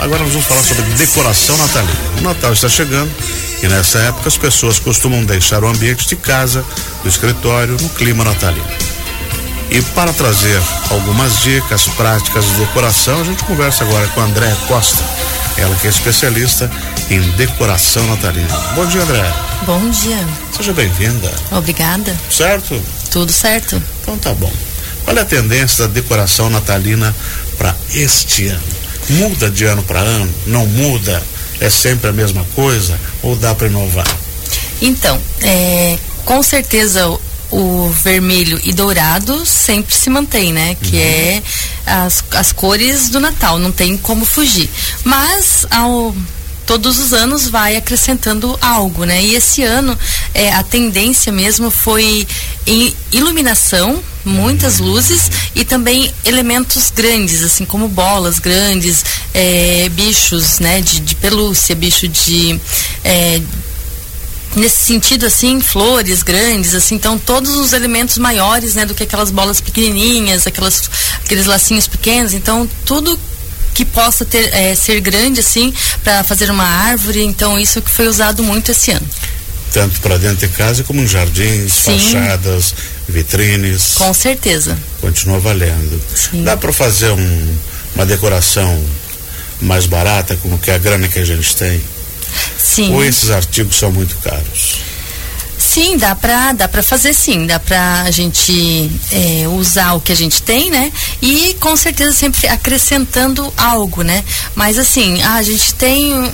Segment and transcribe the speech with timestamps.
[0.00, 1.92] Agora nós vamos falar sobre decoração natalina.
[2.18, 3.10] O Natal está chegando
[3.62, 6.64] e nessa época as pessoas costumam deixar o ambiente de casa,
[7.02, 8.66] do escritório, no clima natalino.
[9.70, 10.60] E para trazer
[10.90, 15.04] algumas dicas práticas de decoração, a gente conversa agora com a André Costa,
[15.58, 16.70] ela que é especialista
[17.10, 18.56] em decoração natalina.
[18.74, 19.32] Bom dia, André.
[19.66, 20.26] Bom dia.
[20.56, 21.30] Seja bem-vinda.
[21.52, 22.18] Obrigada.
[22.30, 22.80] Certo?
[23.10, 23.80] Tudo certo.
[24.00, 24.52] Então tá bom.
[25.04, 27.14] Qual é a tendência da decoração natalina
[27.58, 28.79] para este ano?
[29.10, 30.32] Muda de ano para ano?
[30.46, 31.22] Não muda?
[31.60, 32.98] É sempre a mesma coisa?
[33.22, 34.06] Ou dá para inovar?
[34.80, 37.06] Então, é, com certeza
[37.50, 40.76] o, vermelho e dourado sempre se mantém, né?
[40.80, 41.02] Que uhum.
[41.02, 41.42] é
[41.84, 44.70] as, as cores do Natal, não tem como fugir.
[45.04, 46.14] Mas ao
[46.66, 49.20] todos os anos vai acrescentando algo, né?
[49.24, 49.98] E esse ano
[50.32, 52.24] é, a tendência mesmo foi
[52.64, 60.80] em iluminação, muitas luzes e também elementos grandes, assim como bolas grandes, é, bichos, né?
[60.80, 62.60] De, de, pelúcia, bicho de
[63.04, 63.40] é,
[64.56, 69.30] nesse sentido assim flores grandes assim então todos os elementos maiores né do que aquelas
[69.30, 70.90] bolas pequenininhas aquelas
[71.24, 73.16] aqueles lacinhos pequenos então tudo
[73.80, 75.72] que possa ter é, ser grande assim
[76.04, 77.22] para fazer uma árvore.
[77.22, 79.08] Então isso que foi usado muito esse ano.
[79.72, 81.98] Tanto para dentro de casa como em jardins, Sim.
[81.98, 82.74] fachadas,
[83.10, 83.94] vitrines.
[83.94, 84.78] Com certeza.
[85.00, 86.00] Continua valendo.
[86.14, 86.44] Sim.
[86.44, 87.56] Dá para fazer um,
[87.94, 88.82] uma decoração
[89.60, 91.82] mais barata com que a grana que a gente tem?
[92.58, 92.94] Sim.
[92.94, 94.78] Ou esses artigos são muito caros?
[95.58, 100.10] Sim, dá pra, dá pra fazer sim, dá pra a gente é, usar o que
[100.10, 100.90] a gente tem, né?
[101.20, 104.24] E com certeza sempre acrescentando algo, né?
[104.54, 106.32] Mas assim, a gente tem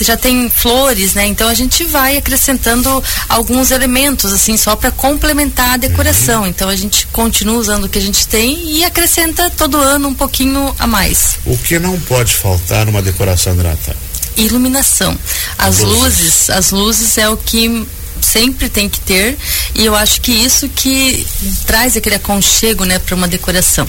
[0.00, 1.26] já tem flores, né?
[1.26, 6.42] Então a gente vai acrescentando alguns elementos assim só para complementar a decoração.
[6.42, 6.48] Uhum.
[6.48, 10.14] Então a gente continua usando o que a gente tem e acrescenta todo ano um
[10.14, 11.38] pouquinho a mais.
[11.44, 13.94] O que não pode faltar numa decoração de Natal?
[14.36, 15.18] Iluminação.
[15.58, 15.98] As luzes.
[15.98, 17.86] luzes, as luzes é o que
[18.20, 19.36] sempre tem que ter
[19.74, 21.26] e eu acho que isso que
[21.66, 23.88] traz aquele aconchego, né, para uma decoração.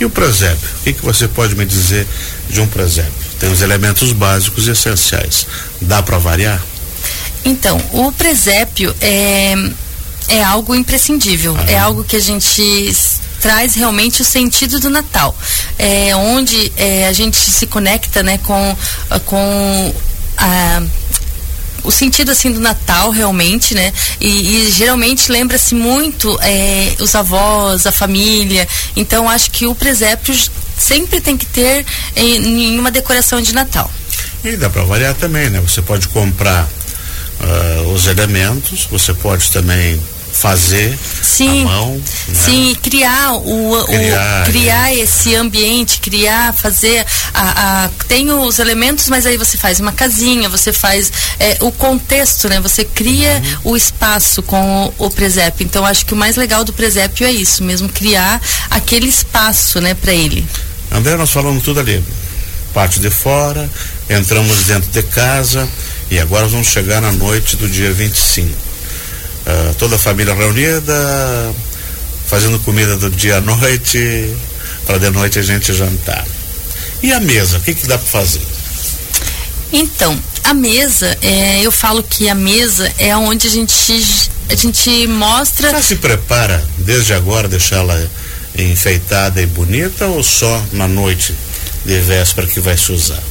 [0.00, 0.68] E o presépio?
[0.80, 2.06] O que, que você pode me dizer
[2.50, 3.21] de um presépio?
[3.42, 5.48] Tem os elementos básicos e essenciais.
[5.80, 6.62] Dá para variar?
[7.44, 9.56] Então, o presépio é,
[10.28, 11.58] é algo imprescindível.
[11.66, 12.62] É algo que a gente
[13.40, 15.36] traz realmente o sentido do Natal.
[15.76, 18.76] É onde é, a gente se conecta né, com,
[19.26, 19.94] com
[20.36, 20.80] a
[21.84, 23.92] o sentido assim do Natal realmente, né?
[24.20, 28.68] E, e geralmente lembra-se muito é, os avós, a família.
[28.94, 30.32] Então acho que o presépio
[30.82, 33.90] sempre tem que ter em, em uma decoração de Natal.
[34.44, 35.60] E dá para variar também, né?
[35.60, 36.68] Você pode comprar
[37.40, 40.00] uh, os elementos, você pode também
[40.32, 41.94] fazer sim, a mão.
[41.94, 42.34] Né?
[42.34, 44.98] Sim, criar o, criar, o criar é.
[44.98, 47.04] esse ambiente, criar, fazer
[47.34, 51.70] a, a, tem os elementos, mas aí você faz uma casinha, você faz é, o
[51.70, 52.58] contexto, né?
[52.60, 53.72] Você cria uhum.
[53.72, 55.64] o espaço com o, o, presépio.
[55.64, 59.94] Então acho que o mais legal do presépio é isso, mesmo criar aquele espaço, né,
[59.94, 60.44] para ele.
[60.92, 62.02] André, nós falamos tudo ali.
[62.74, 63.68] Parte de fora,
[64.08, 65.68] entramos dentro de casa
[66.10, 68.72] e agora vamos chegar na noite do dia 25
[69.42, 71.52] Uh, toda a família reunida,
[72.28, 74.32] fazendo comida do dia à noite,
[74.86, 76.24] para de noite a gente jantar.
[77.02, 78.40] E a mesa, o que, que dá para fazer?
[79.72, 85.08] Então, a mesa, é, eu falo que a mesa é onde a gente, a gente
[85.08, 85.70] mostra.
[85.70, 88.00] Já se prepara desde agora deixá-la
[88.56, 91.34] enfeitada e bonita ou só na noite
[91.84, 93.22] de véspera que vai se usar?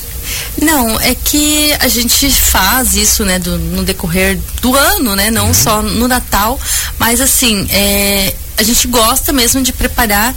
[0.62, 5.48] Não, é que a gente faz isso, né, do, no decorrer do ano, né, não
[5.48, 5.54] uhum.
[5.54, 6.60] só no Natal,
[6.98, 10.36] mas assim, é, a gente gosta mesmo de preparar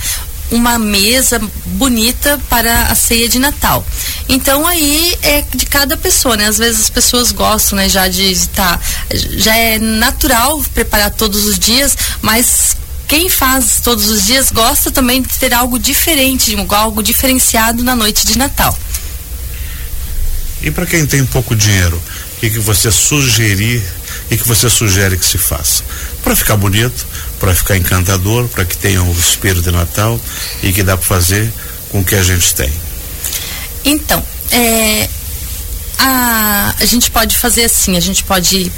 [0.51, 3.85] uma mesa bonita para a ceia de Natal.
[4.29, 6.47] Então aí é de cada pessoa, né?
[6.47, 8.81] Às vezes as pessoas gostam, né, já de estar, tá,
[9.37, 12.77] já é natural preparar todos os dias, mas
[13.15, 18.27] quem faz todos os dias gosta também de ter algo diferente, algo diferenciado na noite
[18.27, 18.77] de Natal.
[20.61, 23.81] E para quem tem pouco dinheiro, o que, que você sugerir
[24.33, 25.85] e que você sugere que se faça?
[26.25, 27.07] Para ficar bonito,
[27.39, 30.21] para ficar encantador, para que tenha o espírito de Natal
[30.61, 31.53] e que dá para fazer
[31.91, 32.73] com o que a gente tem.
[33.85, 34.21] Então,
[34.51, 35.09] é,
[35.99, 38.73] a, a gente pode fazer assim, a gente pode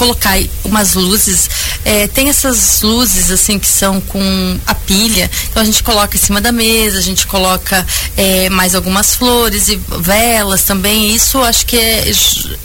[0.00, 1.50] colocar umas luzes.
[1.84, 5.30] É, tem essas luzes assim que são com a pilha.
[5.50, 7.86] Então a gente coloca em cima da mesa, a gente coloca
[8.16, 11.14] é, mais algumas flores e velas também.
[11.14, 12.10] Isso acho que é,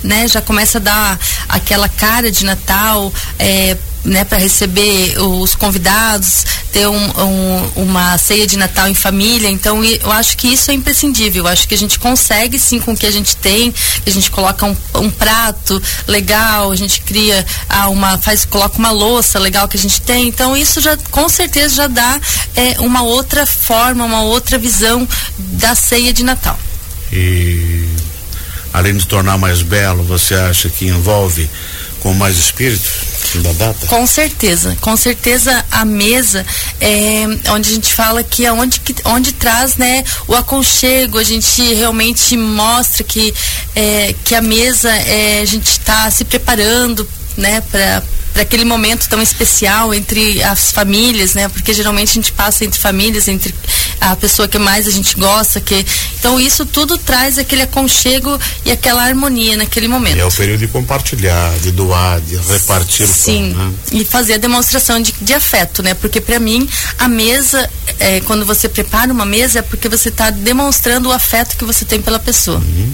[0.01, 3.11] né, já começa a dar aquela cara de Natal.
[3.37, 9.49] É, né, para receber os convidados, ter um, um, uma ceia de Natal em família.
[9.49, 11.43] Então, eu acho que isso é imprescindível.
[11.43, 13.73] Eu acho que a gente consegue sim com o que a gente tem,
[14.05, 18.91] a gente coloca um, um prato legal, a gente cria ah, uma, faz, coloca uma
[18.91, 20.27] louça legal que a gente tem.
[20.27, 22.19] Então, isso já com certeza já dá
[22.55, 26.57] é, uma outra forma, uma outra visão da ceia de Natal.
[27.11, 27.87] E
[28.71, 31.49] além de tornar mais belo, você acha que envolve
[31.99, 33.04] com mais espírito
[33.41, 33.87] da data?
[33.87, 36.45] Com certeza, com certeza a mesa
[36.79, 41.23] é onde a gente fala que é onde, que, onde traz né, o aconchego, a
[41.23, 43.33] gente realmente mostra que,
[43.75, 48.03] é, que a mesa é, a gente está se preparando né, para
[48.35, 51.47] para aquele momento tão especial entre as famílias, né?
[51.47, 53.55] Porque geralmente a gente passa entre famílias, entre
[54.01, 55.85] a pessoa que mais a gente gosta, que
[56.19, 60.17] então isso tudo traz aquele aconchego e aquela harmonia naquele momento.
[60.17, 63.73] E é o período de compartilhar, de doar, de repartir Sim, pão, né?
[63.93, 65.93] e fazer a demonstração de, de afeto, né?
[65.93, 66.67] Porque para mim
[66.99, 71.55] a mesa, é, quando você prepara uma mesa, é porque você está demonstrando o afeto
[71.55, 72.57] que você tem pela pessoa.
[72.57, 72.93] Uhum.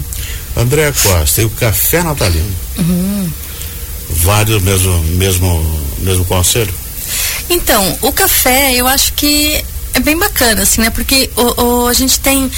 [0.56, 2.54] André Costa, e o café natalino?
[2.78, 3.28] Uhum
[4.22, 6.72] vários mesmo mesmo mesmo conselho?
[7.50, 9.62] Então, o café, eu acho que
[9.94, 10.90] é bem bacana, assim, né?
[10.90, 12.50] Porque o, o a gente tem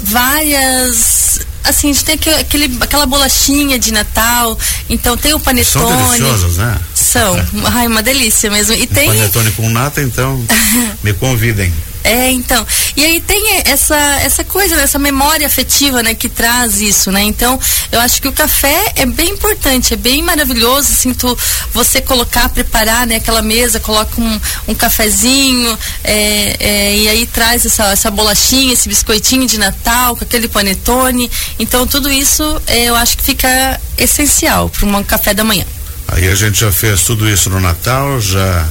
[0.00, 5.86] várias assim, a gente tem aquele, aquela bolachinha de Natal, então tem o panetone.
[5.86, 6.78] São deliciosos, né?
[6.94, 8.74] São, ai, uma delícia mesmo.
[8.74, 10.42] E um tem panetone com nata, então
[11.02, 11.72] me convidem.
[12.04, 12.66] É, então.
[12.96, 17.22] E aí tem essa, essa coisa, né, essa memória afetiva, né, que traz isso, né?
[17.22, 17.58] Então,
[17.92, 21.36] eu acho que o café é bem importante, é bem maravilhoso, assim, tu,
[21.72, 27.66] você colocar, preparar, né, aquela mesa, coloca um, um cafezinho, é, é, e aí traz
[27.66, 31.30] essa, essa bolachinha, esse biscoitinho de Natal, com aquele panetone.
[31.58, 35.64] Então, tudo isso é, eu acho que fica essencial para um café da manhã.
[36.08, 38.66] Aí a gente já fez tudo isso no Natal, já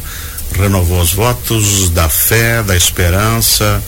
[0.54, 3.84] renovou os votos da fé, da esperança.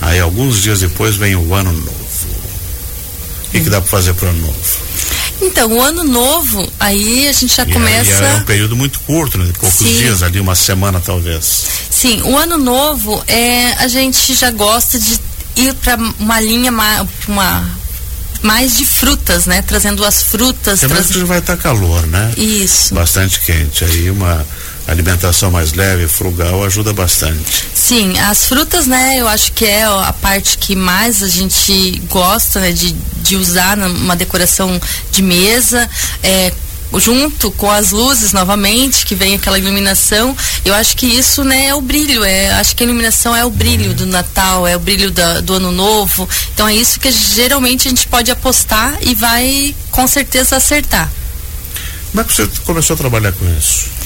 [0.00, 1.98] Aí alguns dias depois vem o ano novo.
[3.46, 4.88] O que, que dá para fazer para o ano novo?
[5.40, 8.24] Então, o ano novo, aí a gente já e começa.
[8.24, 9.46] é um período muito curto, né?
[9.46, 9.96] De poucos Sim.
[9.96, 11.64] dias, ali, uma semana talvez.
[11.90, 15.18] Sim, o ano novo é a gente já gosta de
[15.56, 17.78] ir para uma linha, uma, uma
[18.42, 19.62] mais de frutas, né?
[19.62, 20.80] Trazendo as frutas.
[20.80, 21.22] Também traz...
[21.22, 22.32] vai estar tá calor, né?
[22.36, 22.94] Isso.
[22.94, 23.84] Bastante quente.
[23.84, 24.46] Aí uma
[24.88, 27.66] alimentação mais leve, frugal, ajuda bastante.
[27.74, 32.60] Sim, as frutas, né, eu acho que é a parte que mais a gente gosta,
[32.60, 32.92] né, de,
[33.22, 34.80] de usar numa decoração
[35.10, 35.88] de mesa,
[36.22, 36.52] é,
[36.96, 41.74] junto com as luzes novamente, que vem aquela iluminação, eu acho que isso né, é
[41.74, 45.10] o brilho, é, acho que a iluminação é o brilho do Natal, é o brilho
[45.10, 46.26] da, do ano novo.
[46.54, 51.10] Então é isso que geralmente a gente pode apostar e vai com certeza acertar.
[52.10, 53.97] Como é que você começou a trabalhar com isso?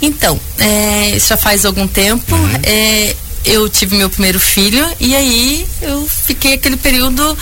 [0.00, 2.34] Então, é, isso já faz algum tempo.
[2.34, 2.60] Uhum.
[2.62, 7.36] É, eu tive meu primeiro filho e aí eu fiquei aquele período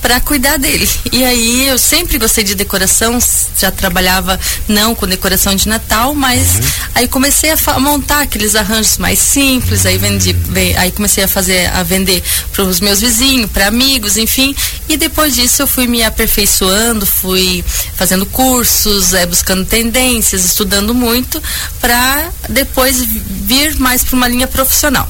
[0.00, 0.88] para cuidar dele.
[1.12, 3.18] E aí eu sempre gostei de decoração,
[3.58, 6.60] já trabalhava não com decoração de Natal, mas uhum.
[6.94, 10.34] aí comecei a montar aqueles arranjos mais simples, aí vendi,
[10.76, 12.22] aí comecei a fazer a vender
[12.52, 14.54] para os meus vizinhos, para amigos, enfim.
[14.88, 21.42] E depois disso eu fui me aperfeiçoando, fui fazendo cursos, é, buscando tendências, estudando muito
[21.80, 25.08] para depois vir mais para uma linha profissional.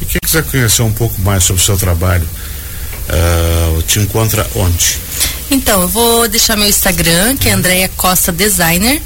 [0.00, 2.28] E quem quiser conhecer um pouco mais sobre o seu trabalho,
[3.08, 4.98] uh, te encontra onde?
[5.50, 9.00] Então, eu vou deixar meu Instagram, que é Andréia Costa Designer.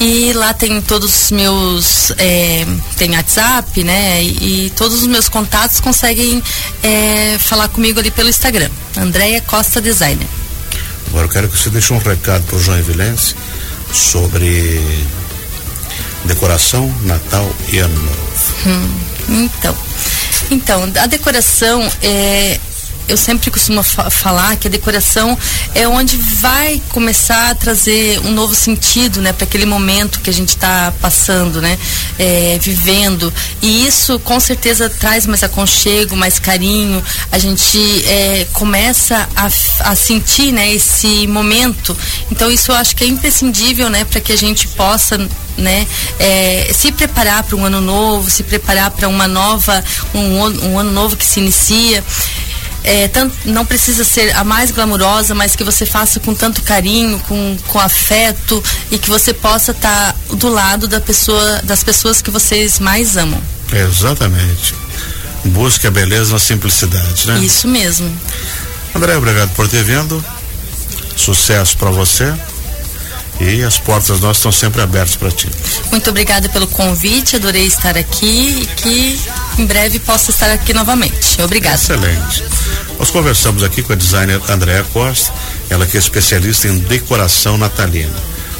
[0.00, 2.10] E lá tem todos os meus.
[2.16, 4.22] É, tem WhatsApp, né?
[4.22, 6.42] E, e, todos os meus contatos conseguem
[6.82, 8.70] é, falar comigo ali pelo Instagram.
[8.96, 10.26] Andréia Costa Designer.
[11.08, 13.34] Agora eu quero que você deixe um recado para o João Evilense
[13.92, 14.80] sobre
[16.24, 18.20] decoração, Natal e Ano Novo.
[18.66, 19.76] Hum, então.
[20.50, 22.58] Então, a decoração é,
[23.10, 25.36] eu sempre costumo fa falar que a decoração
[25.74, 30.32] é onde vai começar a trazer um novo sentido, né, para aquele momento que a
[30.32, 31.76] gente está passando, né,
[32.18, 33.32] é, vivendo.
[33.60, 37.02] E isso com certeza traz mais aconchego, mais carinho.
[37.32, 39.46] A gente é, começa a,
[39.90, 41.96] a sentir, né, esse momento.
[42.30, 45.18] Então isso eu acho que é imprescindível, né, para que a gente possa
[45.58, 45.86] né,
[46.18, 50.92] é, se preparar para um ano novo, se preparar para uma nova, um, um ano
[50.92, 52.04] novo que se inicia
[52.82, 57.18] é, tanto, não precisa ser a mais glamurosa, mas que você faça com tanto carinho,
[57.28, 62.22] com, com afeto e que você possa estar tá do lado da pessoa, das pessoas
[62.22, 63.40] que vocês mais amam.
[63.72, 64.74] Exatamente.
[65.44, 67.38] Busque a beleza na simplicidade, né?
[67.38, 68.10] Isso mesmo.
[68.94, 70.22] André, obrigado por ter vindo.
[71.16, 72.32] Sucesso para você.
[73.40, 75.48] E as portas nossas estão sempre abertas para ti.
[75.90, 79.20] Muito obrigada pelo convite, adorei estar aqui e que
[79.60, 81.40] em breve possa estar aqui novamente.
[81.42, 81.76] Obrigada.
[81.76, 82.44] Excelente.
[82.98, 85.32] Nós conversamos aqui com a designer Andréa Costa,
[85.68, 88.16] ela que é especialista em decoração natalina.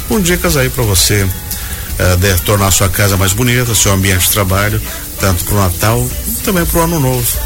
[0.07, 4.81] Com dicas aí para você uh, tornar sua casa mais bonita, seu ambiente de trabalho,
[5.19, 6.09] tanto para o Natal
[6.43, 7.37] também para o Ano Novo.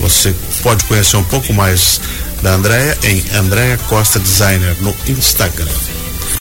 [0.00, 2.00] Você pode conhecer um pouco mais
[2.40, 5.66] da Andréa em Andréa Costa Designer no Instagram.